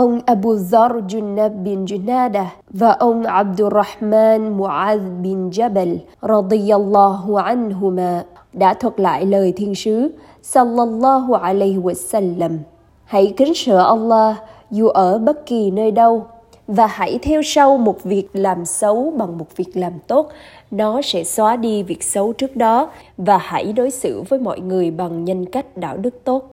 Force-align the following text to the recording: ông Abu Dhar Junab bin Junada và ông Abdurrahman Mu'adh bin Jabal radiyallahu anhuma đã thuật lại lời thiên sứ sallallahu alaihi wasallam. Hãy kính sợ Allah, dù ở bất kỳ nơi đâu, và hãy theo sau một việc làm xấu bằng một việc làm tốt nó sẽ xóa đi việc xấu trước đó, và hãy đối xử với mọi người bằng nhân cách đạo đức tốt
ông 0.00 0.20
Abu 0.26 0.56
Dhar 0.56 0.92
Junab 0.92 1.62
bin 1.62 1.84
Junada 1.84 2.44
và 2.70 2.90
ông 2.90 3.24
Abdurrahman 3.24 4.58
Mu'adh 4.58 5.22
bin 5.22 5.50
Jabal 5.50 5.96
radiyallahu 6.22 7.36
anhuma 7.36 8.22
đã 8.52 8.74
thuật 8.74 9.00
lại 9.00 9.26
lời 9.26 9.52
thiên 9.56 9.74
sứ 9.74 10.10
sallallahu 10.42 11.34
alaihi 11.34 11.76
wasallam. 11.76 12.58
Hãy 13.04 13.34
kính 13.36 13.54
sợ 13.54 13.84
Allah, 13.84 14.36
dù 14.70 14.88
ở 14.88 15.18
bất 15.18 15.46
kỳ 15.46 15.70
nơi 15.70 15.90
đâu, 15.90 16.24
và 16.66 16.86
hãy 16.86 17.18
theo 17.22 17.42
sau 17.44 17.78
một 17.78 18.02
việc 18.02 18.28
làm 18.32 18.64
xấu 18.64 19.12
bằng 19.16 19.38
một 19.38 19.56
việc 19.56 19.70
làm 19.74 19.92
tốt 20.06 20.28
nó 20.70 21.02
sẽ 21.02 21.24
xóa 21.24 21.56
đi 21.56 21.82
việc 21.82 22.02
xấu 22.02 22.32
trước 22.32 22.56
đó, 22.56 22.90
và 23.16 23.38
hãy 23.38 23.72
đối 23.72 23.90
xử 23.90 24.22
với 24.28 24.38
mọi 24.38 24.60
người 24.60 24.90
bằng 24.90 25.24
nhân 25.24 25.46
cách 25.46 25.76
đạo 25.76 25.96
đức 25.96 26.24
tốt 26.24 26.50